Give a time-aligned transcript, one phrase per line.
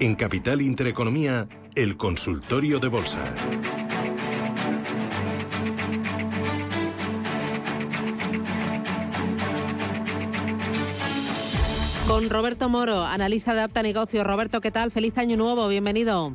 [0.00, 3.22] En Capital Intereconomía, el consultorio de bolsa.
[12.06, 14.26] Con Roberto Moro, analista de Apta Negocios.
[14.26, 14.90] Roberto, ¿qué tal?
[14.90, 16.32] Feliz año nuevo, bienvenido.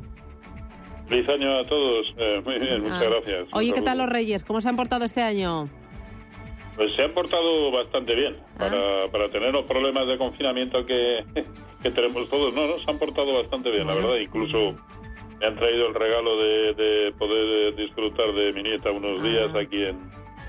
[1.08, 2.14] Feliz año a todos.
[2.16, 3.10] Eh, muy bien, muchas Ah.
[3.10, 3.48] gracias.
[3.52, 4.44] Oye, ¿qué tal los Reyes?
[4.44, 5.68] ¿Cómo se han portado este año?
[6.76, 8.58] Pues se han portado bastante bien Ah.
[8.58, 11.24] para, para tener los problemas de confinamiento que,
[11.84, 12.54] que tenemos todos.
[12.54, 14.16] No, no, se han portado bastante bien, la verdad.
[14.16, 14.74] Incluso
[15.38, 19.22] me han traído el regalo de, de poder eh, disfrutar de mi nieta unos Ah.
[19.22, 19.96] días aquí en,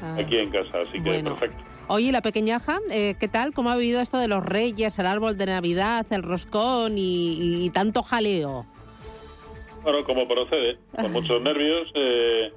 [0.02, 0.16] Ah.
[0.20, 0.80] aquí en casa.
[0.81, 1.35] Así que Bueno.
[1.35, 1.61] perfecto.
[1.88, 3.53] Oye, la pequeñaja, eh, ¿qué tal?
[3.53, 7.70] ¿Cómo ha vivido esto de los Reyes, el árbol de Navidad, el roscón y, y
[7.70, 8.66] tanto jaleo?
[9.83, 12.52] Bueno, como procede, con muchos nervios, eh,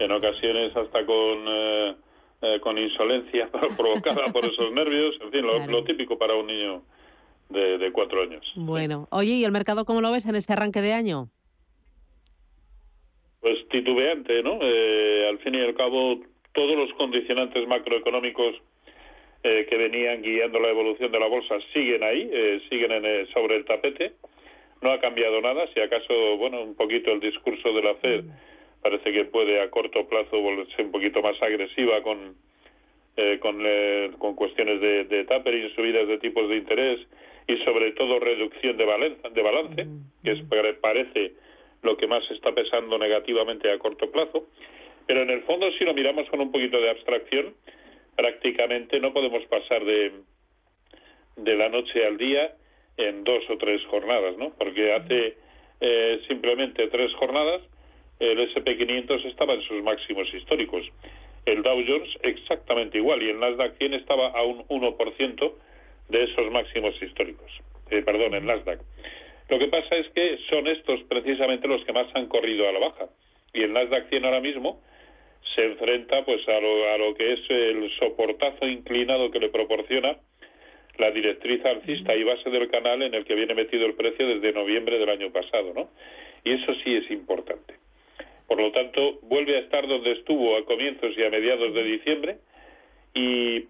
[0.00, 1.94] en ocasiones hasta con, eh,
[2.42, 5.72] eh, con insolencia provocada por esos nervios, en fin, lo, Claro.
[5.72, 6.82] lo típico para un niño
[7.48, 8.44] de, de cuatro años.
[8.56, 11.28] Bueno, oye, ¿y el mercado cómo lo ves en este arranque de año?
[13.40, 14.58] Pues titubeante, ¿no?
[14.60, 16.20] Eh, al fin y al cabo,
[16.52, 18.56] todos los condicionantes macroeconómicos
[19.42, 23.26] eh, que venían guiando la evolución de la bolsa siguen ahí, eh, siguen en, eh,
[23.32, 24.14] sobre el tapete.
[24.82, 28.24] No ha cambiado nada, si acaso, bueno, un poquito el discurso de la Fed
[28.82, 32.36] parece que puede a corto plazo volverse un poquito más agresiva con,
[33.16, 37.00] eh, con, eh, con cuestiones de, de tapering, subidas de tipos de interés
[37.48, 39.86] y sobre todo reducción de, balanza, de balance,
[40.24, 41.32] que es, pare- parece
[41.82, 44.46] lo que más está pesando negativamente a corto plazo.
[45.06, 47.54] Pero en el fondo, si lo miramos con un poquito de abstracción,
[48.16, 50.12] prácticamente no podemos pasar de,
[51.36, 52.54] de la noche al día
[52.96, 54.52] en dos o tres jornadas, ¿no?
[54.58, 55.36] Porque hace
[55.80, 57.62] eh, simplemente tres jornadas
[58.18, 60.84] el SP500 estaba en sus máximos históricos.
[61.46, 65.52] El Dow Jones exactamente igual y el Nasdaq 100 estaba a un 1%
[66.08, 67.50] de esos máximos históricos.
[67.90, 68.80] Eh, perdón, el Nasdaq.
[69.48, 72.80] Lo que pasa es que son estos precisamente los que más han corrido a la
[72.80, 73.06] baja.
[73.54, 74.82] Y el Nasdaq 100 ahora mismo
[75.54, 80.16] se enfrenta pues a lo, a lo que es el soportazo inclinado que le proporciona
[80.98, 84.52] la directriz alcista y base del canal en el que viene metido el precio desde
[84.52, 85.90] noviembre del año pasado, ¿no?
[86.42, 87.74] Y eso sí es importante.
[88.46, 92.38] Por lo tanto, vuelve a estar donde estuvo a comienzos y a mediados de diciembre
[93.14, 93.64] y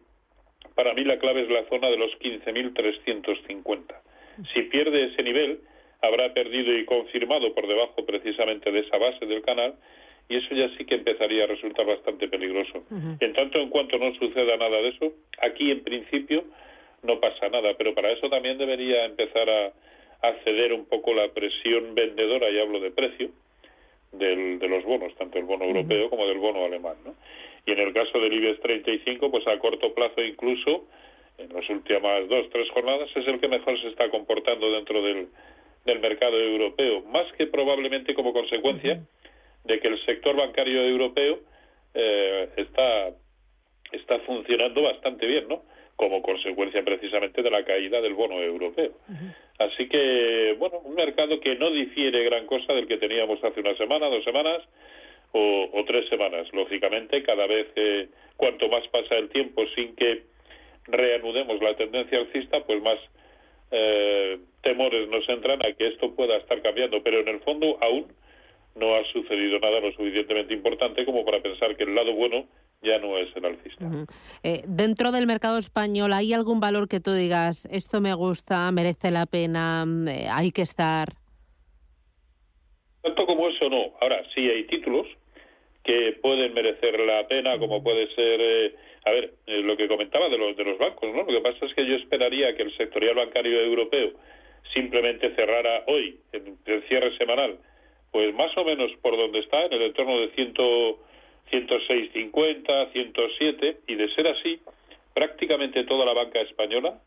[0.75, 3.95] para mí la clave es la zona de los 15.350.
[4.53, 5.61] Si pierde ese nivel,
[6.03, 9.75] habrá perdido y confirmado por debajo precisamente de esa base del canal
[10.29, 12.85] y eso ya sí que empezaría a resultar bastante peligroso.
[13.21, 16.45] En tanto, en cuanto no suceda nada de eso, aquí en principio
[17.03, 19.73] no pasa nada, pero para eso también debería empezar a,
[20.23, 23.31] a ceder un poco la presión vendedora, y hablo de precio,
[24.13, 26.97] del, de los bonos, tanto el bono europeo como del bono alemán.
[27.05, 27.15] ¿no?
[27.67, 30.85] Y en el caso del IBEX 35, pues a corto plazo incluso,
[31.39, 35.29] en las últimas dos, tres jornadas, es el que mejor se está comportando dentro del,
[35.85, 39.01] del mercado europeo, más que probablemente como consecuencia
[39.65, 41.41] de que el sector bancario europeo
[41.95, 43.11] eh, está,
[43.93, 45.63] está funcionando bastante bien, ¿no?
[45.97, 48.93] Como consecuencia precisamente de la caída del bono europeo.
[49.59, 53.75] Así que, bueno, un mercado que no difiere gran cosa del que teníamos hace una
[53.77, 54.63] semana, dos semanas
[55.33, 56.47] o, o tres semanas.
[56.53, 60.25] Lógicamente, cada vez, eh, cuanto más pasa el tiempo sin que
[60.87, 62.99] reanudemos la tendencia alcista, pues más
[63.71, 67.03] eh, temores nos entran a que esto pueda estar cambiando.
[67.03, 68.07] Pero en el fondo aún
[68.77, 72.47] no ha sucedido nada lo suficientemente importante como para pensar que el lado bueno
[72.83, 73.87] ya no es el alcista.
[74.43, 79.11] Eh, dentro del mercado español, ¿hay algún valor que tú digas, esto me gusta, merece
[79.11, 81.09] la pena, mm, eh, hay que estar?
[83.03, 83.95] Tanto como eso no.
[84.01, 85.07] Ahora, sí hay títulos
[85.83, 90.37] que pueden merecer la pena, como puede ser, eh, a ver, lo que comentaba de
[90.37, 91.23] los, de los bancos, ¿no?
[91.23, 94.11] Lo que pasa es que yo esperaría que el sectorial bancario europeo
[94.75, 97.59] simplemente cerrara hoy, en el cierre semanal,
[98.17, 103.95] pues más o menos por donde está, en el entorno de 100, 106.50, 107, y
[103.95, 104.59] de ser así,
[105.13, 106.99] prácticamente toda la banca española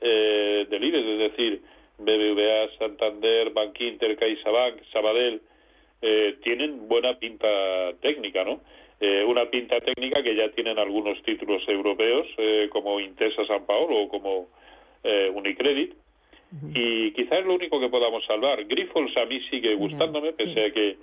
[0.00, 1.62] eh, del IBEX, es decir,
[1.98, 5.40] BBVA, Santander, Bankinter, CaixaBank, Sabadell,
[6.02, 8.60] eh, tienen buena pinta técnica, ¿no?
[8.98, 13.96] Eh, una pinta técnica que ya tienen algunos títulos europeos, eh, como Intesa San Paolo
[13.96, 14.48] o como
[16.74, 18.64] y quizás es lo único que podamos salvar.
[18.64, 20.60] Grifols a mí sigue gustándome, pese sí.
[20.60, 20.96] a que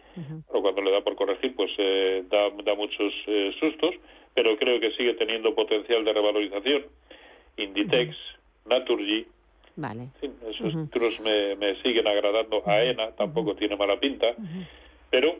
[0.47, 3.94] cuando le da por corregir, pues eh, da, da muchos eh, sustos,
[4.33, 6.86] pero creo que sigue teniendo potencial de revalorización.
[7.57, 8.15] Inditex,
[8.65, 9.25] Naturgy,
[9.77, 10.07] Vale.
[10.50, 12.63] esos títulos me, me siguen agradando.
[12.65, 14.33] AENA tampoco tiene mala pinta,
[15.12, 15.38] pero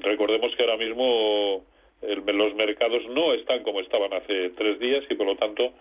[0.00, 1.64] recordemos que ahora mismo
[2.02, 5.72] el- los mercados no están como estaban hace tres días y por lo tanto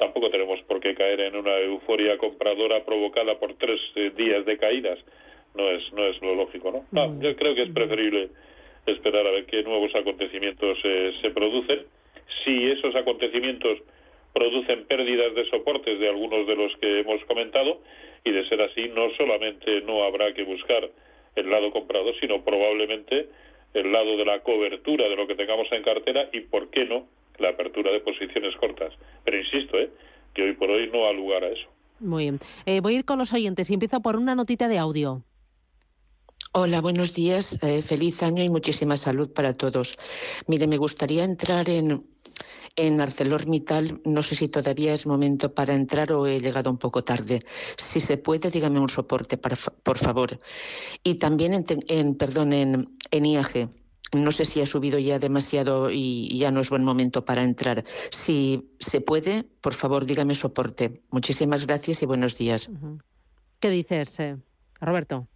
[0.00, 4.58] tampoco tenemos por qué caer en una euforia compradora provocada por tres eh, días de
[4.58, 4.98] caídas.
[5.54, 6.86] No es, no es lo lógico, ¿no?
[7.00, 8.30] Ah, yo creo que es preferible
[8.86, 11.80] esperar a ver qué nuevos acontecimientos eh, se producen.
[12.44, 13.78] Si esos acontecimientos
[14.32, 17.80] producen pérdidas de soportes de algunos de los que hemos comentado,
[18.24, 20.88] y de ser así, no solamente no habrá que buscar
[21.36, 23.28] el lado comprado, sino probablemente
[23.74, 27.06] el lado de la cobertura de lo que tengamos en cartera y, ¿por qué no?,
[27.40, 28.92] la apertura de posiciones cortas.
[29.24, 29.90] Pero insisto, ¿eh?
[30.34, 31.68] que hoy por hoy no ha lugar a eso.
[31.98, 32.38] Muy bien.
[32.66, 35.22] Eh, voy a ir con los oyentes y empiezo por una notita de audio.
[36.52, 37.62] Hola, buenos días.
[37.62, 39.96] Eh, feliz año y muchísima salud para todos.
[40.48, 42.04] Mire, me gustaría entrar en,
[42.76, 44.00] en ArcelorMittal.
[44.04, 47.40] No sé si todavía es momento para entrar o he llegado un poco tarde.
[47.76, 50.40] Si se puede, dígame un soporte, por favor.
[51.04, 53.68] Y también en, en perdón, en, en IAG.
[54.12, 57.84] No sé si ha subido ya demasiado y ya no es buen momento para entrar.
[58.10, 61.00] Si se puede, por favor, dígame soporte.
[61.12, 62.70] Muchísimas gracias y buenos días.
[63.60, 64.36] ¿Qué dices, eh,
[64.80, 65.28] Roberto?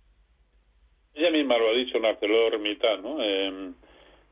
[1.15, 3.23] Ella misma lo ha dicho en ArcelorMittal, ¿no?
[3.23, 3.75] Em,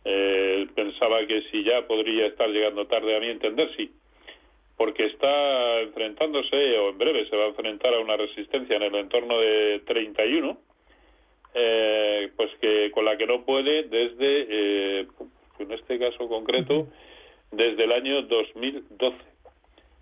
[0.05, 3.93] eh, pensaba que si ya podría estar llegando tarde, a mi entender, sí.
[4.77, 8.95] Porque está enfrentándose, o en breve se va a enfrentar a una resistencia en el
[8.97, 10.59] entorno de 31
[11.55, 15.07] eh, pues que con la que no puede desde, eh,
[15.59, 16.89] en este caso concreto,
[17.51, 19.17] desde el año 2012.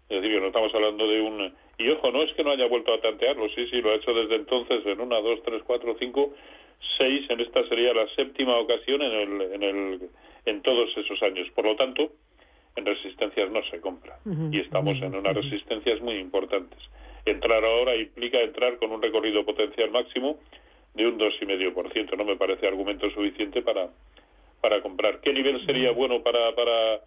[0.08, 1.52] Es decir, que no estamos hablando de un...
[1.78, 4.12] Y ojo, no es que no haya vuelto a tantearlo, sí, sí, lo ha hecho
[4.12, 6.34] desde entonces en una, dos, tres, cuatro, cinco,
[6.98, 10.10] seis, en esta sería la séptima ocasión en, el, en, el,
[10.46, 11.48] en todos esos años.
[11.54, 12.12] Por lo tanto,
[12.76, 14.18] en resistencias no se compra.
[14.52, 16.78] Y estamos en unas resistencias muy importantes.
[17.24, 20.38] Entrar ahora implica entrar con un recorrido potencial máximo
[21.00, 22.16] de un 2,5%.
[22.16, 23.88] No me parece argumento suficiente para,
[24.60, 25.20] para comprar.
[25.20, 27.00] ¿Qué nivel sería bueno para, para,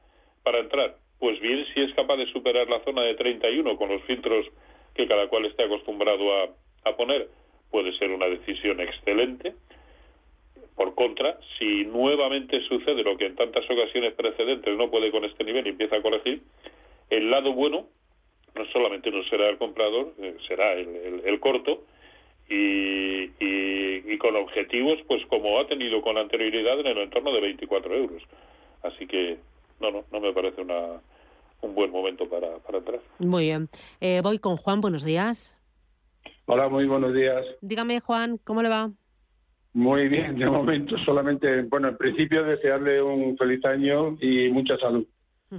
[0.43, 0.95] para entrar?
[1.19, 4.47] Pues bien, si es capaz de superar la zona de 31 con los filtros
[4.95, 6.49] que cada cual esté acostumbrado a,
[6.89, 7.29] a poner,
[7.69, 9.53] puede ser una decisión excelente.
[10.75, 15.43] Por contra, si nuevamente sucede lo que en tantas ocasiones precedentes no puede con este
[15.43, 16.41] nivel y empieza a corregir,
[17.11, 17.87] el lado bueno
[18.55, 21.83] no solamente no será el comprador, eh, será el, el corto,
[22.49, 27.93] y, y, con objetivos, pues como ha tenido con anterioridad en el entorno de 24
[27.93, 28.23] euros.
[28.83, 29.37] Así que
[29.81, 31.01] no, no, no me parece una,
[31.61, 32.99] un buen momento para, para entrar.
[33.19, 33.67] Muy bien.
[33.99, 35.57] Eh, voy con Juan, buenos días.
[36.45, 37.43] Hola, muy buenos días.
[37.61, 38.91] Dígame, Juan, ¿cómo le va?
[39.73, 45.05] Muy bien, de momento solamente, bueno, en principio desearle un feliz año y mucha salud,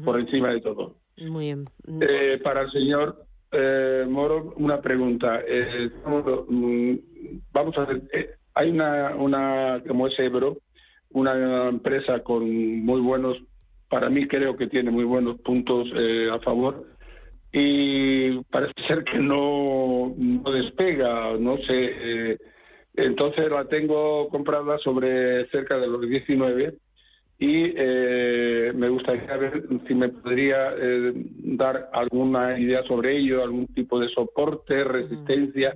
[0.05, 0.95] por encima de todo.
[1.17, 1.65] Muy bien.
[2.01, 5.41] Eh, para el señor, eh, Moro, una pregunta.
[5.47, 6.95] Eh, mm,
[7.53, 10.59] vamos a ver, eh, hay una, una, como es Ebro,
[11.11, 12.45] una empresa con
[12.85, 13.37] muy buenos,
[13.89, 16.85] para mí creo que tiene muy buenos puntos eh, a favor
[17.53, 22.39] y parece ser que no, no despega, no sé.
[22.95, 26.75] entonces la tengo comprada sobre cerca de los 19
[27.39, 33.67] y eh, me gustaría ver si me podría eh, dar alguna idea sobre ello, algún
[33.67, 35.75] tipo de soporte, resistencia,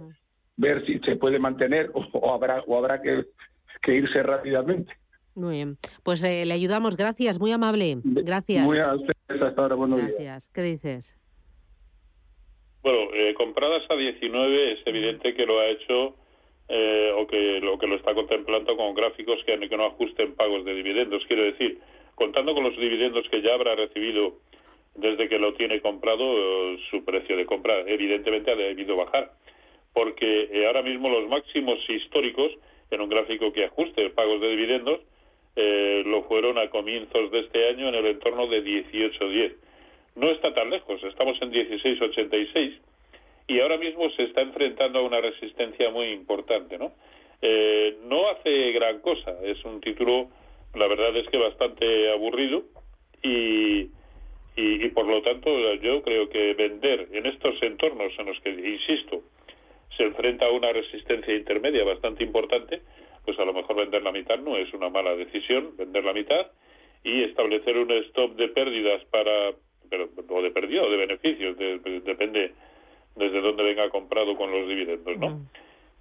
[0.56, 3.24] ver si se puede mantener o, habrá o habrá que,
[3.88, 4.92] irse rápidamente.
[5.34, 8.64] Muy bien, pues eh, le ayudamos, gracias, muy amable, gracias.
[8.64, 10.50] Muy a hasta ahora, buenos gracias.
[10.52, 11.14] ¿Qué dices?
[12.82, 16.16] Bueno, compradas a 19 es evidente que lo ha hecho
[16.68, 20.64] eh, o que lo que lo está contemplando con gráficos que, que no ajusten pagos
[20.66, 21.24] de dividendos.
[21.26, 21.78] Quiero decir,
[22.14, 24.34] contando con los dividendos que ya habrá recibido
[24.94, 29.32] desde que lo tiene comprado, eh, su precio de compra evidentemente ha debido bajar,
[29.94, 32.52] porque eh, ahora mismo los máximos históricos
[32.90, 35.00] en un gráfico que ajuste pagos de dividendos
[36.04, 39.56] lo fueron a comienzos de este año en el entorno de 18.10.
[40.14, 42.78] No está tan lejos, estamos en 16.86
[43.48, 46.92] y ahora mismo se está enfrentando a una resistencia muy importante, ¿no?
[47.40, 50.28] Eh, no hace gran cosa, es un título,
[50.74, 52.64] la verdad es que bastante aburrido
[53.22, 53.88] y,
[54.54, 59.22] y, por lo tanto yo creo que vender en estos entornos en los que, insisto,
[59.96, 62.82] se enfrenta a una resistencia intermedia bastante importante,
[63.24, 66.48] pues a lo mejor vender la mitad no es una mala decisión, vender la mitad
[67.02, 69.52] y establecer un stop de pérdidas para,
[69.88, 71.56] pero, o de pérdida o de beneficios,
[72.04, 72.52] depende
[73.18, 75.40] desde donde venga comprado con los dividendos, ¿no?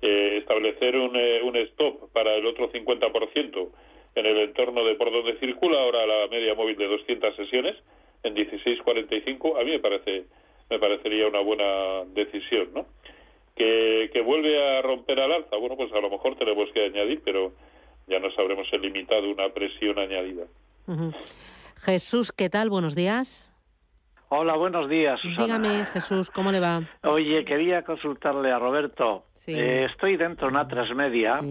[0.01, 3.69] Eh, establecer un, eh, un stop para el otro 50%
[4.15, 7.75] en el entorno de por donde circula ahora la media móvil de 200 sesiones
[8.23, 10.25] en 16.45 a mí me parece
[10.69, 12.85] me parecería una buena decisión, ¿no?
[13.55, 17.21] Que, que vuelve a romper al alza, bueno, pues a lo mejor tenemos que añadir,
[17.23, 17.53] pero
[18.07, 20.45] ya nos habremos eliminado una presión añadida.
[21.77, 22.69] Jesús, ¿qué tal?
[22.69, 23.56] Buenos días.
[24.29, 25.19] Hola, buenos días.
[25.37, 26.81] Dígame, Jesús, ¿cómo le va?
[27.03, 29.25] Oye, quería consultarle a Roberto.
[29.47, 31.41] Eh, estoy dentro de una tres media.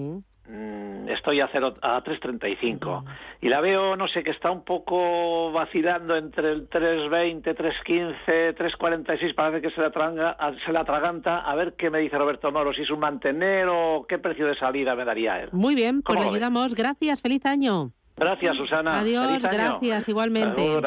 [0.49, 3.05] Mm, estoy a, cero, a 3.35
[3.41, 9.35] y la veo, no sé, que está un poco vacilando entre el 3.20, 3.15, 3.46,
[9.35, 11.41] parece que se la, tranga, se la atraganta.
[11.41, 14.57] A ver qué me dice Roberto Moro, si es un mantener o qué precio de
[14.57, 15.49] salida me daría él.
[15.53, 16.75] Muy bien, pues le ayudamos.
[16.75, 17.91] Gracias, feliz año.
[18.17, 19.01] Gracias, Susana.
[19.01, 20.79] Adiós, gracias, igualmente.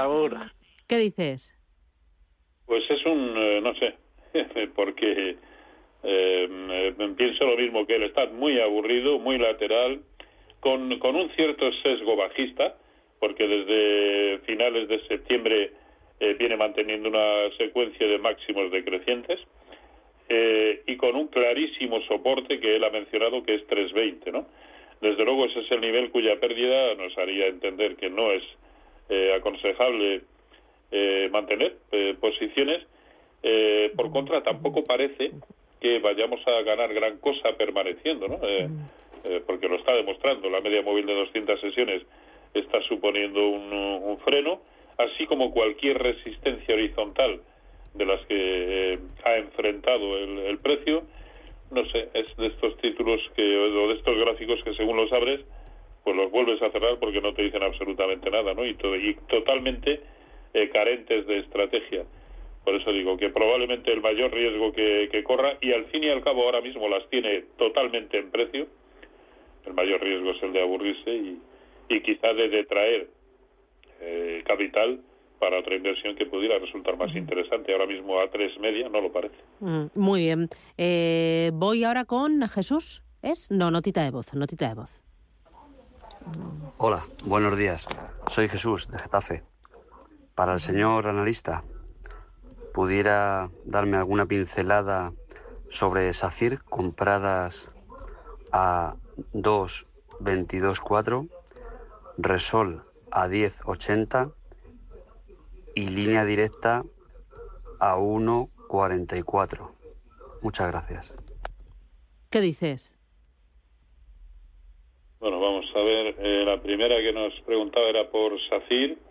[0.88, 1.59] ¿Qué dices?
[2.70, 3.96] Pues es un, eh, no sé,
[4.76, 5.38] porque
[6.04, 8.04] eh, pienso lo mismo que él.
[8.04, 10.02] Está muy aburrido, muy lateral,
[10.60, 12.76] con, con un cierto sesgo bajista,
[13.20, 15.72] porque desde finales de septiembre
[16.20, 19.40] eh, viene manteniendo una secuencia de máximos decrecientes
[20.30, 24.46] eh, y con un clarísimo soporte que él ha mencionado que es 320, ¿no?
[25.02, 28.44] Desde luego ese es el nivel cuya pérdida nos haría entender que no es
[29.36, 30.22] aconsejable
[30.91, 32.86] eh, mantener eh, posiciones.
[33.96, 35.31] por contra, tampoco parece
[35.79, 38.39] que vayamos a ganar gran cosa permaneciendo, ¿no?
[39.46, 40.50] porque lo está demostrando.
[40.50, 42.03] La media móvil de 200 sesiones
[42.53, 44.62] está suponiendo un, freno,
[44.98, 47.41] así como cualquier resistencia horizontal
[47.93, 51.03] de las que ha enfrentado el precio
[51.72, 55.41] no sé, es de estos títulos que, o de estos gráficos que según los abres,
[56.03, 58.65] pues los vuelves a cerrar porque no te dicen absolutamente nada, ¿no?
[58.65, 60.01] Y, y totalmente
[60.53, 62.06] eh, carentes de estrategia.
[62.63, 66.24] Por eso digo que probablemente el mayor riesgo que, corra, y al fin y al
[66.24, 68.68] cabo ahora mismo las tiene totalmente en precio,
[69.65, 71.41] el mayor riesgo es el de aburrirse y,
[71.89, 73.10] y quizá de detraer
[74.01, 75.01] eh, capital
[75.39, 77.72] para otra inversión que pudiera resultar más interesante.
[77.72, 79.36] Ahora mismo a tres media no lo parece.
[79.60, 80.50] Mm, muy bien.
[80.77, 83.01] Eh, voy ahora con Jesús.
[83.22, 83.51] ¿Es?
[83.51, 85.01] No, notita de voz, notita de voz.
[86.77, 87.88] Hola, buenos días.
[88.27, 89.44] Soy Jesús de Getafe.
[90.39, 91.63] Para el señor analista,
[92.74, 95.12] ¿pudiera darme alguna pincelada
[95.67, 97.75] sobre SACIR compradas
[98.53, 98.96] a
[99.34, 101.27] 2.22.4,
[102.17, 104.31] Resol a 10.80
[105.75, 106.86] y línea directa
[107.81, 109.72] a 1.44.
[110.41, 111.13] Muchas gracias.
[112.31, 112.96] ¿Qué dices?
[115.19, 116.15] Bueno, vamos a ver.
[116.17, 119.09] Eh, la primera que nos preguntaba era por SACIR.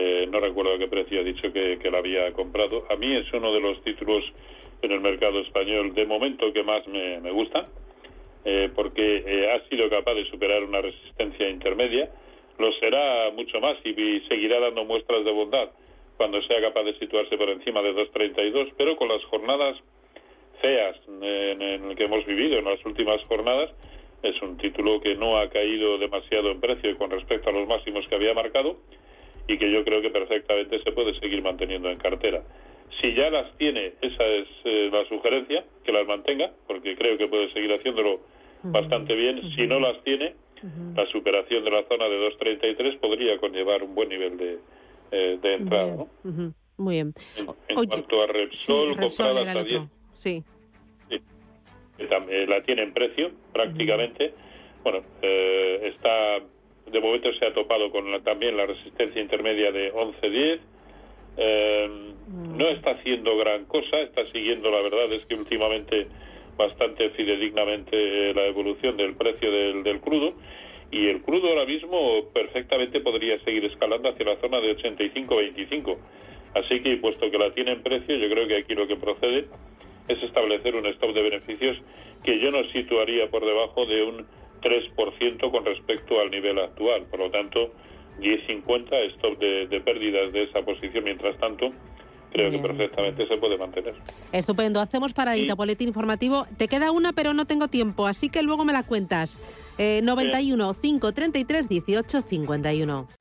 [0.00, 2.84] Eh, no recuerdo qué precio ha dicho que, la había comprado.
[2.88, 4.24] A mí es uno de los títulos
[4.82, 7.64] en el mercado español de momento que más me, me gusta,
[8.44, 12.08] eh, porque ha sido capaz de superar una resistencia intermedia
[12.58, 15.70] lo será mucho más y seguirá dando muestras de bondad
[16.16, 19.76] cuando sea capaz de situarse por encima de 2.32, pero con las jornadas
[20.60, 23.70] feas en, el que hemos vivido en las últimas jornadas,
[24.24, 28.04] es un título que no ha caído demasiado en precio con respecto a los máximos
[28.08, 28.78] que había marcado
[29.48, 32.42] y que yo creo que perfectamente se puede seguir manteniendo en cartera.
[33.00, 37.26] Si ya las tiene, esa es eh, la sugerencia, que las mantenga, porque creo que
[37.26, 38.20] puede seguir haciéndolo
[38.62, 39.40] bastante bien.
[39.54, 40.34] Si no las tiene,
[40.94, 44.58] la superación de la zona de 2.33 podría conllevar un buen nivel de,
[45.12, 45.96] eh, de entrada.
[45.96, 46.08] ¿no?
[46.76, 47.14] Muy bien.
[47.68, 49.82] En, cuanto a Repsol, comprada hasta 10.
[50.18, 50.44] Sí.
[51.98, 54.32] Eh, la tiene en precio prácticamente.
[54.82, 56.38] Bueno, eh, está
[56.90, 60.60] de momento se ha topado con también la resistencia intermedia de 11.10.
[61.40, 61.88] Eh,
[62.56, 66.08] no está haciendo gran cosa, está siguiendo, la verdad es que últimamente
[66.56, 70.34] bastante fidedignamente la evolución del precio del, del crudo
[70.90, 75.98] y el crudo ahora mismo perfectamente podría seguir escalando hacia la zona de 85-25.
[76.54, 79.46] Así que, puesto que la tiene en precio, yo creo que aquí lo que procede
[80.08, 81.76] es establecer un stop de beneficios
[82.24, 84.26] que yo no situaría por debajo de un
[84.60, 87.04] 3% con respecto al nivel actual.
[87.10, 87.72] Por lo tanto,
[88.20, 91.04] 10.50 stop de, de pérdidas de esa posición.
[91.04, 91.72] Mientras tanto,
[92.32, 93.94] creo que perfectamente se puede mantener.
[94.32, 94.80] Estupendo.
[94.80, 96.46] Hacemos paradita, boletín informativo.
[96.56, 99.40] Te queda una, pero no tengo tiempo, así que luego me la cuentas.
[99.78, 103.17] Eh, 91 533 18 51.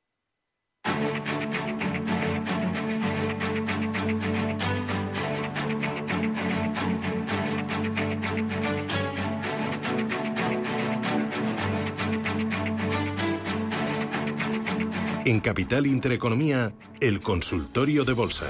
[15.28, 18.46] En Capital Intereconomía, el consultorio de bolsa.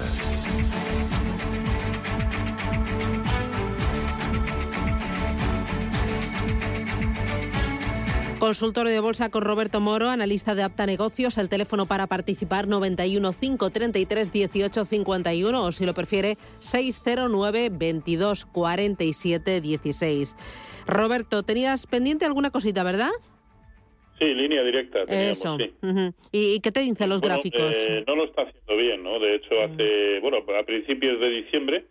[8.38, 11.40] Consultorio de bolsa con Roberto Moro, analista de Apta Negocios.
[11.40, 19.62] El teléfono para participar 91 533 18 51 o si lo prefiere 609 22 47
[19.62, 20.36] 16.
[20.86, 23.10] Roberto, tenías pendiente alguna cosita, ¿verdad?
[24.20, 25.04] Sí, línea directa.
[25.08, 25.58] Eso.
[26.32, 27.72] ¿Y, qué te dicen los gráficos?
[27.76, 29.20] Eh, no lo está haciendo bien, ¿no?
[29.20, 31.84] De hecho, hace, bueno, a principios de diciembre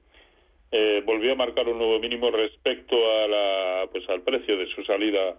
[0.73, 4.83] eh, volvió a marcar un nuevo mínimo respecto a la, pues al precio de su
[4.85, 5.37] salida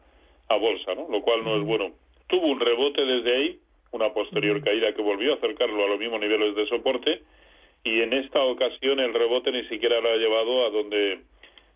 [0.48, 1.08] a bolsa, ¿no?
[1.10, 1.91] Lo cual no es bueno.
[2.27, 3.60] Tuvo un rebote desde ahí,
[3.91, 7.22] una posterior caída que volvió a acercarlo a los mismos niveles de soporte
[7.84, 11.20] y en esta ocasión el rebote ni siquiera lo ha llevado a donde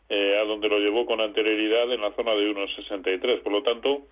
[0.09, 3.43] eh, a donde lo llevó con anterioridad en la zona de 1,63.
[3.43, 4.07] Por lo tanto,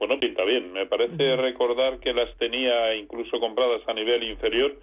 [0.00, 0.72] bueno, pinta bien.
[0.72, 4.74] Me parece recordar que las tenía incluso compradas a nivel inferior.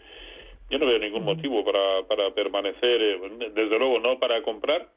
[0.69, 3.19] Yo no veo ningún motivo para, para permanecer, eh,
[3.51, 4.88] desde luego no para comprar,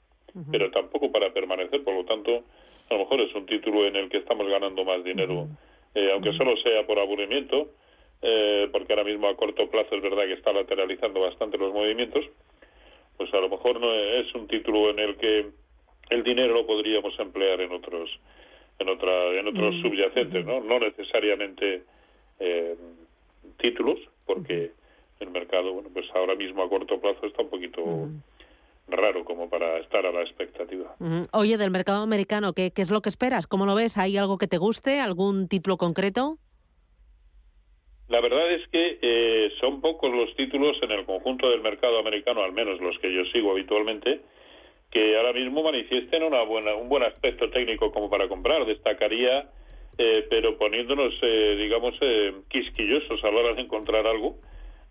[0.52, 1.82] pero tampoco para permanecer.
[1.82, 2.44] Por lo tanto,
[2.90, 5.48] a lo mejor es un título en el que estamos ganando más dinero,
[5.94, 7.68] eh, aunque solo sea por aburrimiento,
[8.20, 12.26] eh, porque ahora mismo a corto plazo es verdad que está lateralizando bastante los movimientos.
[13.16, 15.46] Pues a lo mejor no es un título en el que
[16.10, 18.10] el dinero lo podríamos emplear en otros
[18.80, 19.82] en, otra, en otros mm.
[19.82, 20.60] subyacentes, ¿no?
[20.60, 21.84] No necesariamente
[22.38, 22.76] eh,
[23.58, 24.72] títulos, porque
[25.20, 28.22] el mercado, bueno, pues ahora mismo a corto plazo está un poquito mm.
[28.88, 30.96] raro como para estar a la expectativa.
[31.32, 33.46] Oye, del mercado americano, ¿qué, ¿qué es lo que esperas?
[33.46, 33.98] ¿Cómo lo ves?
[33.98, 35.00] ¿Hay algo que te guste?
[35.00, 36.38] ¿Algún título concreto?
[38.10, 42.42] La verdad es que eh, son pocos los títulos en el conjunto del mercado americano,
[42.42, 44.20] al menos los que yo sigo habitualmente,
[44.90, 48.66] que ahora mismo manifiesten una buena, un buen aspecto técnico como para comprar.
[48.66, 49.48] Destacaría,
[49.98, 54.36] eh, pero poniéndonos, eh, digamos, eh, quisquillosos a la hora de encontrar algo,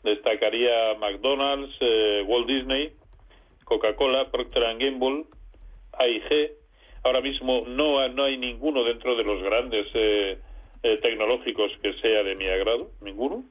[0.03, 1.75] destacaría McDonald's,
[2.25, 2.91] Walt Disney,
[3.65, 5.25] Coca-Cola, Procter Gamble,
[5.94, 6.53] AIG.
[7.03, 9.88] Ahora mismo no, no hay ninguno dentro de los grandes
[11.01, 13.44] tecnológicos que sea de mi agrado, ninguno.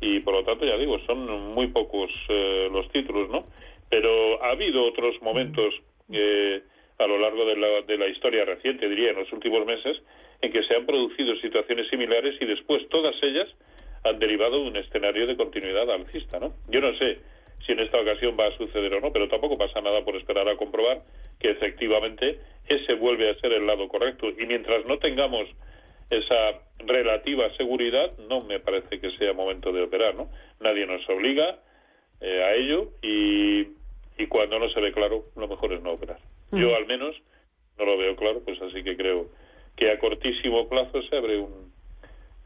[0.00, 2.12] Y por lo tanto, ya digo, son muy pocos
[2.70, 3.46] los títulos, ¿no?
[3.94, 5.72] Pero ha habido otros momentos
[6.12, 6.60] eh,
[6.98, 10.02] a lo largo de la, de la historia reciente, diría, en los últimos meses,
[10.42, 13.48] en que se han producido situaciones similares y después todas ellas
[14.02, 16.54] han derivado de un escenario de continuidad alcista, ¿no?
[16.68, 17.18] Yo no sé
[17.64, 20.48] si en esta ocasión va a suceder o no, pero tampoco pasa nada por esperar
[20.48, 21.02] a comprobar
[21.38, 24.28] que efectivamente ese vuelve a ser el lado correcto.
[24.28, 25.48] Y mientras no tengamos
[26.10, 26.50] esa
[26.84, 30.30] relativa seguridad, no me parece que sea momento de operar, ¿no?
[30.58, 31.60] Nadie nos obliga,
[32.20, 33.66] eh, a ello y,
[34.18, 36.18] y cuando no se ve claro, lo mejor es no operar.
[36.52, 37.16] Yo al menos
[37.78, 39.28] no lo veo claro, pues así que creo
[39.76, 41.72] que a cortísimo plazo se abre un,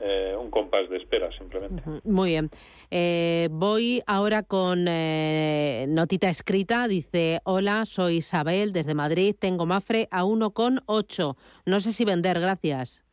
[0.00, 1.83] eh, un compás de espera simplemente.
[2.04, 2.48] Muy bien.
[2.90, 6.88] Eh, voy ahora con notita escrita.
[6.88, 11.37] Dice, hola, soy Isabel desde Madrid, tengo Mafre a 1,8.
[11.66, 13.04] No sé si vender, gracias.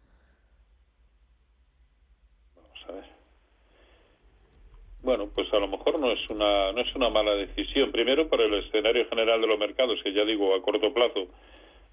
[5.06, 7.92] Bueno, pues a lo mejor no es una no es una mala decisión.
[7.92, 11.28] Primero, por el escenario general de los mercados, que ya digo a corto plazo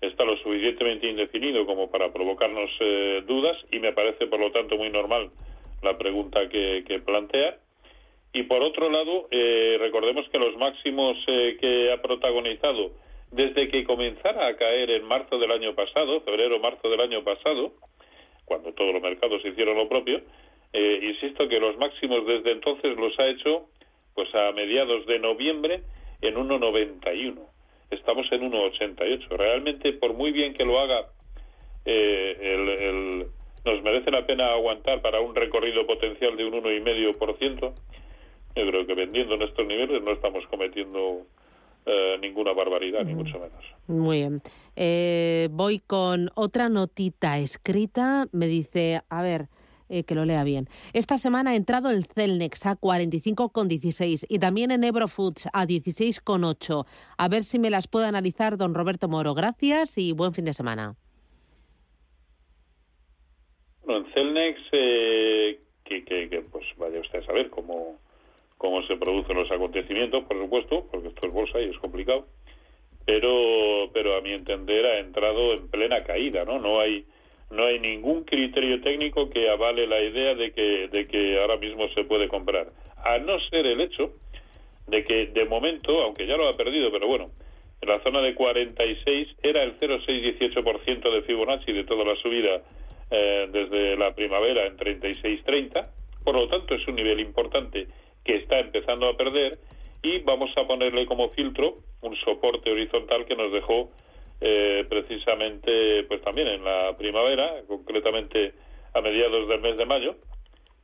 [0.01, 4.79] está lo suficientemente indefinido como para provocarnos eh, dudas y me parece por lo tanto
[4.79, 5.31] muy normal
[5.83, 7.59] la pregunta que, plantea.
[8.33, 12.92] Y por otro lado, eh, recordemos que los máximos eh, que ha protagonizado
[13.31, 17.75] desde que comenzara a caer en marzo del año pasado, febrero-marzo del año pasado,
[18.46, 20.22] cuando todos los mercados hicieron lo propio,
[20.73, 23.69] eh, insisto que los máximos desde entonces los ha hecho
[24.15, 25.83] pues a mediados de noviembre
[26.21, 27.39] en 1,91.
[27.91, 29.29] Estamos en 1,88.
[29.37, 31.09] Realmente, por muy bien que lo haga,
[31.85, 33.27] eh,
[33.65, 37.73] nos merece la pena aguantar para un recorrido potencial de un 1,5%.
[38.55, 41.23] Yo creo que vendiendo en estos niveles no estamos cometiendo
[41.87, 43.65] eh, ninguna barbaridad, ni mucho menos.
[43.89, 45.51] Muy bien.
[45.55, 48.27] voy con otra notita escrita.
[48.33, 49.49] Me dice, a ver,
[49.93, 50.69] eh, que lo lea bien.
[50.95, 56.87] Esta semana ha entrado el Celnex a 45,16 y también en Ebrofoods a 16,8.
[57.19, 59.35] A ver si me las puede analizar don Roberto Moro.
[59.35, 60.95] Gracias y buen fin de semana.
[63.85, 67.99] Bueno, en Celnex, eh, que, pues vaya usted a saber cómo,
[68.57, 72.27] cómo se producen los acontecimientos, por supuesto, porque esto es bolsa y es complicado,
[73.05, 76.59] pero, pero a mi entender ha entrado en plena caída, ¿no?
[76.59, 77.05] No hay
[77.53, 81.87] no hay ningún criterio técnico que avale la idea de que, de que ahora mismo
[81.95, 82.69] se puede comprar.
[83.05, 84.15] A no ser el hecho
[84.87, 87.27] de que de momento, aunque ya lo ha perdido, pero bueno,
[87.83, 92.62] en la zona de 46 era el 0,618% de Fibonacci de toda la subida
[93.11, 95.91] eh, desde la primavera en 36,30.
[96.25, 97.87] Por lo tanto, es un nivel importante
[98.25, 99.59] que está empezando a perder
[100.03, 103.91] y vamos a ponerle como filtro un soporte horizontal que nos dejó
[104.45, 108.53] eh, precisamente pues también en la primavera, concretamente
[108.93, 110.17] a mediados del mes de mayo,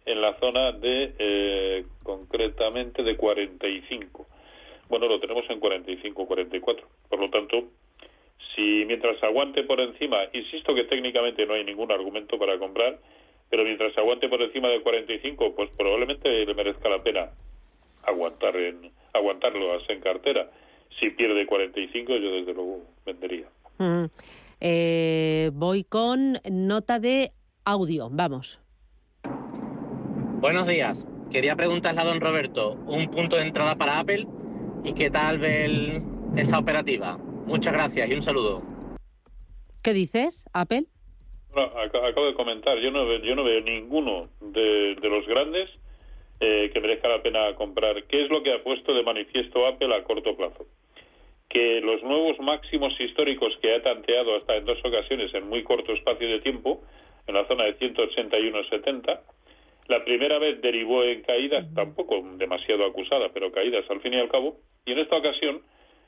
[0.07, 4.27] en la zona de eh, concretamente de 45.
[4.89, 6.87] Bueno, lo tenemos en 45, 44.
[7.09, 7.65] Por lo tanto,
[8.55, 12.99] Si mientras aguante por encima, insisto que técnicamente no hay ningún argumento para comprar,
[13.51, 17.31] pero mientras aguante por encima del 45, pues probablemente le merezca la pena
[18.05, 20.51] aguantar en aguantarlo en cartera.
[20.99, 23.49] Si pierde 45, yo desde luego vendería.
[23.79, 24.05] Mm.
[24.61, 27.33] Eh, voy con nota de
[27.65, 28.09] audio.
[28.11, 28.61] Vamos.
[30.41, 31.09] Buenos días.
[31.31, 34.27] Quería preguntarle a don Roberto un punto de entrada para Apple
[34.85, 36.03] y qué tal ve
[36.37, 37.19] esa operativa.
[37.47, 38.63] Muchas gracias y un saludo.
[39.83, 40.87] ¿Qué dices, Apple?
[41.57, 45.69] acabo de comentar, yo no, yo no veo ninguno de, los grandes
[46.41, 48.05] eh, que merezca la pena comprar.
[48.05, 50.67] ¿Qué es lo que ha puesto de manifiesto Apple a corto plazo?
[51.49, 55.93] Que los nuevos máximos históricos que ha tanteado hasta en dos ocasiones en muy corto
[55.93, 56.83] espacio de tiempo,
[57.27, 59.21] en la zona de 181,70,
[59.89, 64.29] la primera vez derivó en caídas, tampoco demasiado acusada, pero caídas al fin y al
[64.29, 65.63] cabo, y en esta ocasión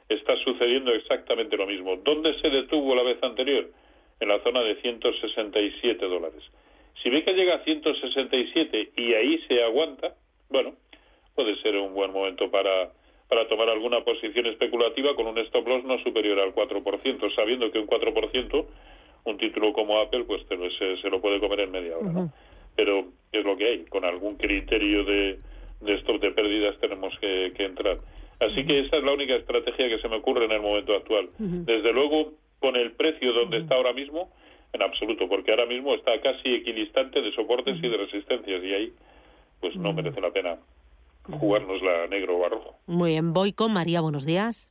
[0.09, 1.97] está sucediendo exactamente lo mismo.
[1.97, 3.71] ¿Dónde se detuvo la vez anterior?
[4.21, 6.43] En la zona de 167 dólares.
[7.03, 10.14] Si ve que llega a 167 y ahí se aguanta,
[10.51, 10.75] bueno,
[11.35, 12.91] puede ser un buen momento para,
[13.29, 17.79] para tomar alguna posición especulativa con un stop loss no superior al 4%, sabiendo que
[17.79, 18.67] un 4%,
[19.25, 22.33] un título como Apple, pues se, se, lo puede comer en media hora, ¿no?
[22.77, 25.39] Pero es lo que hay, con algún criterio de,
[25.81, 27.99] de stop de pérdidas tenemos que, que entrar.
[28.39, 31.29] Así que esa es la única estrategia que se me ocurre en el momento actual.
[31.39, 34.31] Desde luego, con el precio donde está ahora mismo,
[34.73, 38.93] en absoluto, porque ahora mismo está casi equidistante de soportes y de resistencias y ahí
[39.61, 40.57] pues no merece la pena
[41.31, 42.77] jugárnosla negro o rojo.
[42.87, 44.70] Muy bien, voy con María, buenos días.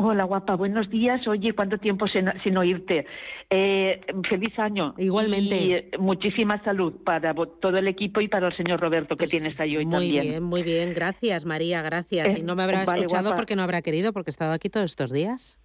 [0.00, 1.26] Hola, guapa, buenos días.
[1.26, 3.04] Oye, ¿cuánto tiempo sin, oírte?
[3.50, 4.94] Eh, feliz año.
[4.96, 5.56] Igualmente.
[5.56, 9.58] Y muchísima salud para todo el equipo y para el señor Roberto que pues tienes
[9.58, 10.14] ahí hoy también.
[10.14, 10.94] Muy bien, muy bien.
[10.94, 12.36] Gracias, María, gracias.
[12.36, 14.88] Eh, y no me habrá escuchado porque no habrá querido, porque he estado aquí todos
[14.88, 15.58] estos días.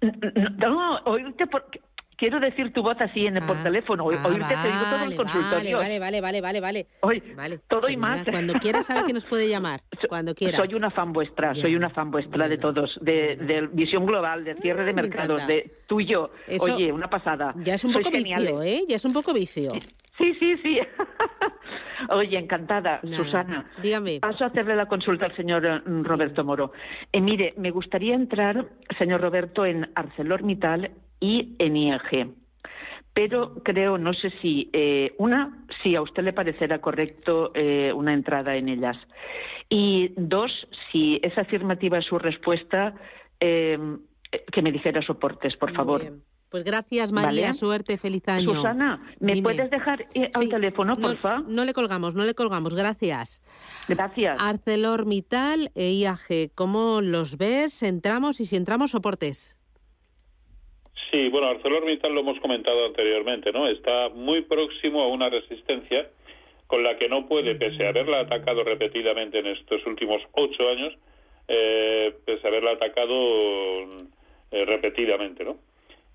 [0.00, 1.80] No, oírte porque
[2.18, 5.16] quiero decir tu voz así en el, por ah, teléfono, oírte te digo todo el
[5.16, 5.78] consultorio.
[5.78, 6.86] Vale, vale, vale, vale, vale.
[7.34, 7.60] vale.
[7.68, 8.24] todo y más.
[8.30, 10.58] Cuando quieras sabe que nos puede llamar, cuando quiera.
[10.58, 14.84] Soy una fan vuestra, soy una fan vuestra de todos, de, visión global, de cierre
[14.84, 16.30] de mercados, de tuyo.
[16.60, 17.54] Oye, una pasada.
[17.56, 18.82] Ya es un poco vicio, ¿eh?
[18.88, 19.70] Ya es un poco vicio.
[20.18, 20.80] Sí, sí, sí.
[22.10, 23.70] Oye, encantada, Susana.
[23.82, 24.18] Dígame.
[24.20, 26.72] Paso a hacerle la consulta al señor mm, Roberto Moro.
[27.12, 28.66] Eh, mire, me gustaría entrar,
[28.98, 32.34] señor Roberto, en ArcelorMittal y en ING.
[33.14, 38.12] Pero creo, no sé si, eh, una, si a usted le parecerá correcto eh, una
[38.12, 38.96] entrada en ellas.
[39.68, 40.50] Y dos,
[40.90, 42.94] si es afirmativa su respuesta,
[43.40, 43.78] eh,
[44.52, 46.02] que me dijera soportes, por favor.
[46.50, 47.52] Pues gracias, María.
[47.52, 48.54] Suerte, feliz año.
[48.54, 51.40] Susana, ¿me puedes dejar al teléfono, porfa?
[51.40, 52.74] No, no le colgamos, no le colgamos.
[52.74, 53.42] Gracias.
[53.86, 54.38] Gracias.
[54.40, 57.82] ArcelorMittal e IAG, ¿cómo los ves?
[57.82, 59.56] Entramos y si entramos, soportes.
[61.10, 63.68] Sí, bueno, ArcelorMittal lo hemos comentado anteriormente, ¿no?
[63.68, 66.08] Está muy próximo a una resistencia
[66.66, 70.94] con la que no puede, pese a haberla atacado repetidamente en estos últimos ocho años,
[71.48, 73.14] eh, pese a haberla atacado
[74.50, 75.56] eh, repetidamente, ¿no?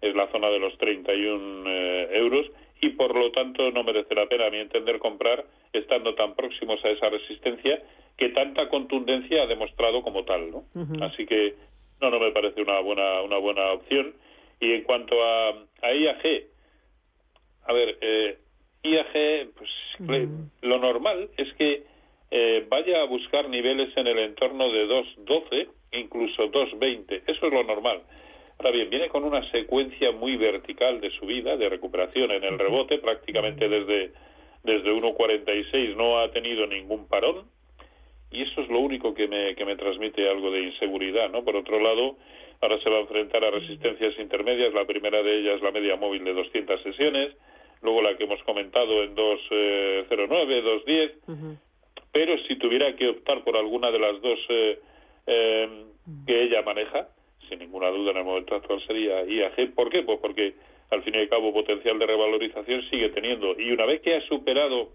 [0.03, 2.45] Es la zona de los 31 eh, euros
[2.81, 6.83] y por lo tanto no merece la pena, a mi entender, comprar estando tan próximos
[6.83, 7.79] a esa resistencia
[8.17, 10.65] que tanta contundencia ha demostrado como tal, ¿no?
[11.01, 11.55] Así que
[12.01, 14.13] no, no me parece una buena, una buena opción
[14.59, 15.49] y en cuanto a,
[15.81, 16.43] a IAG,
[17.65, 18.37] a ver, eh,
[18.83, 19.69] IAG, pues
[20.61, 21.83] lo normal es que
[22.31, 27.21] eh, vaya a buscar niveles en el entorno de 2.12, incluso 2.20.
[27.27, 28.01] Eso es lo normal.
[28.63, 32.97] Ahora bien, viene con una secuencia muy vertical de subida, de recuperación en el rebote,
[32.97, 34.13] prácticamente desde,
[34.63, 37.45] desde 1.46 no ha tenido ningún parón,
[38.31, 41.43] y eso es lo único que me, que me transmite algo de inseguridad, ¿no?
[41.43, 42.17] Por otro lado,
[42.63, 44.73] Ahora se va a enfrentar a resistencias intermedias.
[44.73, 47.35] La primera de ellas la media móvil de 200 sesiones,
[47.81, 51.11] luego la que hemos comentado en 209, 210.
[52.13, 54.79] Pero si tuviera que optar por alguna de las dos eh,
[55.27, 55.69] eh,
[56.25, 57.09] que ella maneja,
[57.53, 59.73] sin ninguna duda en el momento actual sería IAG.
[59.75, 60.01] ¿Por qué?
[60.01, 60.53] Pues porque
[60.89, 63.59] al fin y al cabo potencial de revalorización sigue teniendo.
[63.59, 64.89] Y una vez que ha superado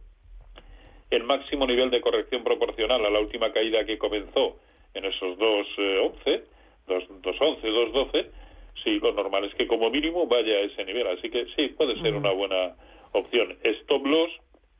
[1.10, 4.56] el máximo nivel de corrección proporcional a la última caída que comenzó
[4.94, 6.42] en esos 2.11,
[6.88, 8.30] 2.11, 2.12,
[8.82, 11.06] sí, lo normal es que como mínimo vaya a ese nivel.
[11.06, 12.74] Así que sí, puede ser una buena
[13.12, 13.56] opción.
[13.62, 14.30] Stop loss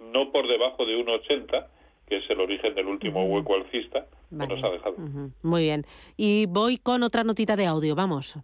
[0.01, 1.67] no por debajo de 1.80,
[2.09, 4.97] que es el origen del último hueco alcista que nos ha dejado.
[5.43, 5.87] Muy bien.
[6.17, 8.37] Y voy con otra notita de audio, vamos.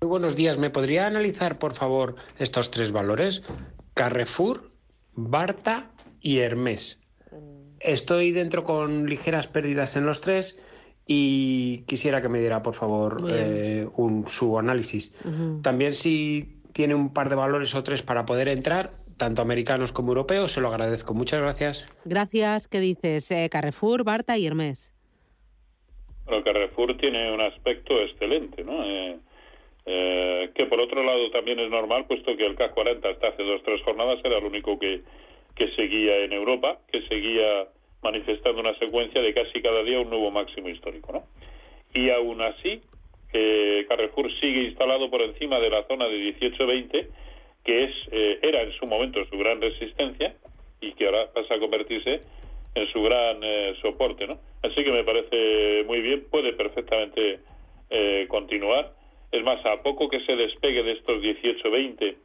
[0.00, 0.58] Muy buenos días.
[0.58, 3.42] ¿Me podría analizar, por favor, estos tres valores?
[3.94, 4.72] Carrefour,
[5.14, 7.00] Barta y Hermes.
[7.80, 10.58] Estoy dentro con ligeras pérdidas en los tres
[11.06, 15.14] y quisiera que me diera, por favor, eh, un, su análisis.
[15.62, 20.08] También si tiene un par de valores o tres para poder entrar, tanto americanos como
[20.08, 21.14] europeos, se lo agradezco.
[21.14, 21.86] Muchas gracias.
[22.04, 22.68] Gracias.
[22.68, 23.30] ¿Qué dices?
[23.30, 24.91] Eh, Carrefour, Barta y Hermes.
[26.32, 28.82] Bueno, Carrefour tiene un aspecto excelente, ¿no?
[28.82, 29.18] Eh,
[29.84, 33.42] eh, que por otro lado también es normal, puesto que el CAC 40 hasta hace
[33.42, 35.02] dos o tres jornadas era el único que,
[35.54, 37.68] que seguía en Europa, que seguía
[38.02, 41.20] manifestando una secuencia de casi cada día un nuevo máximo histórico, ¿no?
[41.92, 42.80] Y aún así,
[43.34, 47.08] eh, Carrefour sigue instalado por encima de la zona de 18-20,
[47.62, 50.34] que es eh, era en su momento su gran resistencia
[50.80, 52.20] y que ahora pasa a convertirse
[52.74, 54.38] en su gran eh, soporte, ¿no?
[54.62, 57.40] Así que me parece muy bien, puede perfectamente
[57.90, 58.92] eh, continuar.
[59.30, 62.16] Es más, a poco que se despegue de estos 18-20,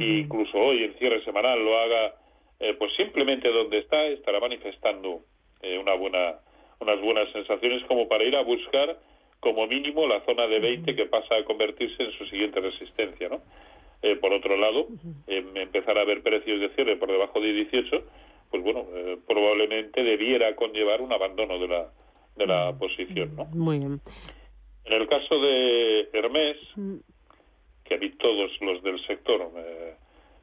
[0.00, 2.14] incluso hoy en cierre semanal lo haga,
[2.78, 5.20] pues simplemente donde está, estará manifestando
[5.62, 6.36] una buena,
[6.78, 8.96] unas buenas sensaciones como para ir a buscar
[9.40, 13.40] como mínimo la zona de 20 que pasa a convertirse en su siguiente resistencia, ¿no?
[14.02, 14.86] Eh, por otro lado,
[15.26, 18.04] eh, empezar a ver precios de cierre por debajo de 18,
[18.50, 21.90] pues bueno, eh, probablemente debiera conllevar un abandono de la,
[22.36, 23.44] de la posición, ¿no?
[23.46, 24.00] Muy bien.
[24.84, 26.56] En el caso de Hermés,
[27.84, 29.50] que a mí todos los del sector,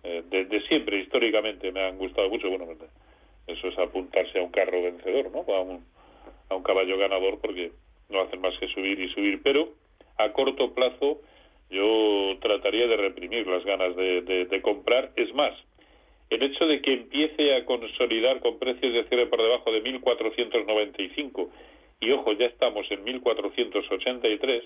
[0.04, 2.66] desde siempre, históricamente, me han gustado mucho, bueno,
[3.48, 5.54] eso es apuntarse a un carro vencedor, ¿no?
[5.54, 5.84] A un,
[6.50, 7.72] a un caballo ganador, porque
[8.10, 9.74] no hacen más que subir y subir, pero
[10.18, 11.22] a corto plazo
[11.70, 15.12] yo trataría de reprimir las ganas de, comprar.
[15.16, 15.54] Es más,
[16.30, 21.50] el hecho de que empiece a consolidar con precios de cierre por debajo de 1.495
[22.00, 24.64] y ojo, ya estamos en 1.483,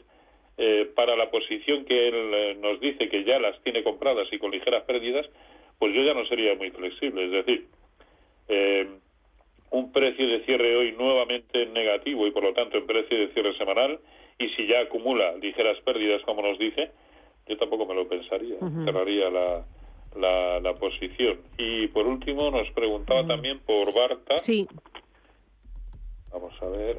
[0.58, 4.38] eh, para la posición que él eh, nos dice que ya las tiene compradas y
[4.38, 5.26] con ligeras pérdidas,
[5.80, 7.26] pues yo ya no sería muy flexible.
[7.26, 7.68] Es decir,
[8.50, 8.88] eh,
[9.72, 13.58] un precio de cierre hoy nuevamente negativo y por lo tanto en precio de cierre
[13.58, 14.00] semanal
[14.38, 16.92] y si ya acumula ligeras pérdidas como nos dice,
[17.48, 19.66] yo tampoco me lo pensaría, cerraría la,
[20.16, 21.40] la, posición.
[21.58, 24.38] Y por último nos preguntaba también por Barta.
[24.38, 24.68] Sí.
[26.32, 26.98] Vamos a ver.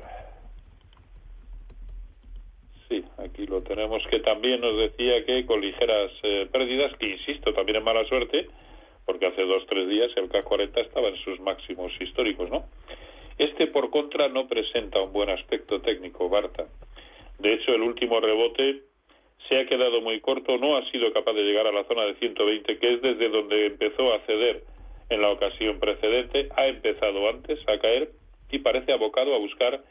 [2.88, 7.54] Sí, aquí lo tenemos que también nos decía que con ligeras eh, pérdidas, que insisto,
[7.54, 8.48] también es mala suerte,
[9.06, 12.64] porque hace dos tres días el K40 estaba en sus máximos históricos, ¿no?
[13.38, 16.66] Este, por contra, no presenta un buen aspecto técnico, Barta.
[17.38, 18.82] De hecho, el último rebote
[19.48, 22.14] se ha quedado muy corto, no ha sido capaz de llegar a la zona de
[22.14, 24.62] 120, que es desde donde empezó a ceder
[25.10, 28.10] en la ocasión precedente, ha empezado antes a caer
[28.50, 29.82] y parece abocado a buscar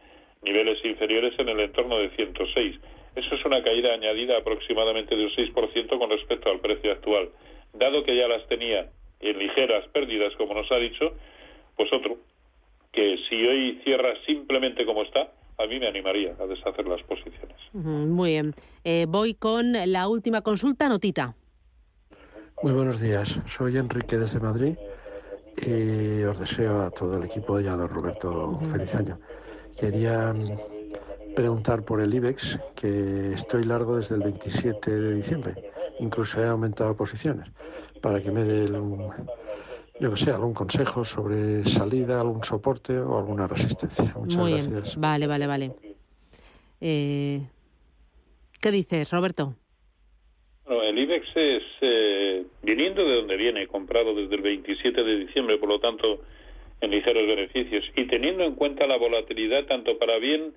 [0.41, 2.79] niveles inferiores en el entorno de 106.
[3.15, 7.29] Eso es una caída añadida aproximadamente de un 6% con respecto al precio actual.
[7.73, 11.15] Dado que ya las tenía en ligeras pérdidas, como nos ha dicho,
[11.75, 12.17] pues otro,
[12.91, 17.57] que si hoy cierra simplemente como está, a mí me animaría a deshacer las posiciones.
[17.73, 18.53] Muy bien.
[18.83, 21.35] Eh, voy con la última consulta, notita.
[22.63, 23.39] Muy buenos días.
[23.45, 24.75] Soy Enrique desde Madrid
[25.65, 29.19] y os deseo a todo el equipo y a don Roberto feliz año.
[29.77, 35.71] Quería mm, preguntar por el IBEX, que estoy largo desde el 27 de diciembre.
[35.99, 37.49] Incluso he aumentado posiciones
[38.01, 39.11] para que me dé un,
[40.01, 44.11] yo que sé, algún consejo sobre salida, algún soporte o alguna resistencia.
[44.15, 44.95] Muchas Muy gracias.
[44.95, 45.01] Bien.
[45.01, 45.71] Vale, vale, vale.
[46.81, 47.39] Eh,
[48.59, 49.53] ¿Qué dices, Roberto?
[50.65, 55.59] Bueno, el IBEX es, eh, viniendo de donde viene, comprado desde el 27 de diciembre,
[55.59, 56.21] por lo tanto,
[56.81, 60.53] en ligeros beneficios, y teniendo en cuenta la volatilidad tanto para bien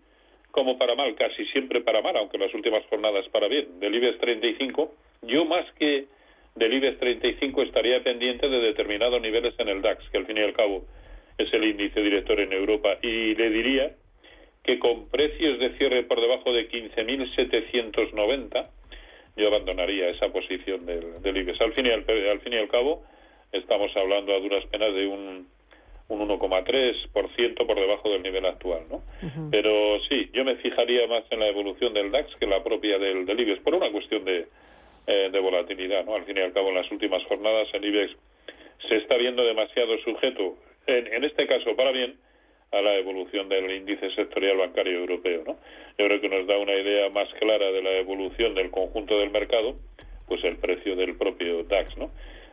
[0.53, 3.95] como para mal, casi siempre para mal, aunque en las últimas jornadas para bien, del
[3.95, 6.07] IBEX 35, yo más que
[6.55, 10.43] del IBEX 35 estaría pendiente de determinados niveles en el DAX, que al fin y
[10.43, 10.85] al cabo
[11.37, 13.91] es el índice director en Europa, y le diría
[14.63, 18.71] que con precios de cierre por debajo de 15.790
[19.37, 21.61] yo abandonaría esa posición del, del IBEX.
[21.61, 23.03] Al fin, y al, fin y al cabo
[23.51, 25.49] estamos hablando a duras penas de un,
[26.07, 29.03] un 1,3% por debajo del nivel actual, ¿no?
[29.51, 32.97] Pero sí, yo me fijaría más en la evolución del DAX que en la propia
[32.99, 34.47] del, del IBEX, por una cuestión de,
[35.07, 36.05] eh, de volatilidad.
[36.05, 36.15] ¿no?
[36.15, 38.17] Al fin y al cabo, en las últimas jornadas el IBEX
[38.89, 42.17] se está viendo demasiado sujeto, en, en este caso para bien,
[42.73, 45.45] a la evolución del índice sectorial bancario europeo.
[45.47, 45.57] ¿no?
[45.99, 49.31] Yo creo que nos da una idea más clara de la evolución del conjunto del
[49.31, 49.75] mercado,
[50.27, 51.97] pues el precio del propio DAX.
[51.97, 52.11] ¿no?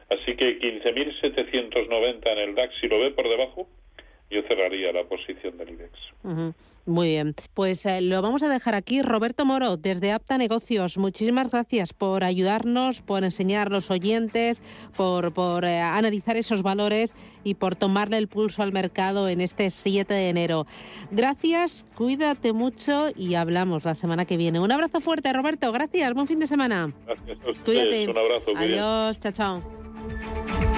[0.10, 3.68] Así que 15.790 en el DAX, si lo ve por debajo,
[4.32, 5.92] yo cerraría la posición del IBEX.
[6.86, 9.04] Muy bien, pues eh, lo vamos a dejar aquí.
[9.04, 14.62] Roberto Moro, desde Apta Negocios, muchísimas gracias por ayudarnos, por enseñar a los oyentes,
[14.98, 17.14] por, por eh, analizar esos valores
[17.44, 20.66] y por tomarle el pulso al mercado en este 7 de enero.
[21.12, 24.60] Gracias, cuídate mucho y hablamos la semana que viene.
[24.60, 26.92] Un abrazo fuerte, Roberto, gracias, buen fin de semana.
[27.06, 28.10] Gracias a Cuídate.
[28.10, 28.52] Un abrazo.
[28.56, 30.71] Adiós, chao, chao.